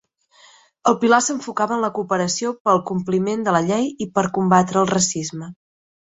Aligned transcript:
El 0.91 0.95
pilar 1.03 1.19
s'enfocava 1.25 1.75
en 1.75 1.83
la 1.87 1.91
cooperació 1.97 2.55
pel 2.69 2.81
compliment 2.93 3.45
de 3.49 3.55
la 3.59 3.63
llei 3.69 3.87
i 4.09 4.09
per 4.19 4.27
combatre 4.41 4.83
el 4.85 4.91
racisme. 4.95 5.53